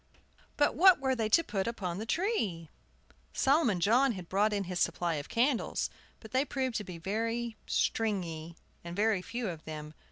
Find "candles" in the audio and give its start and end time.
5.29-5.91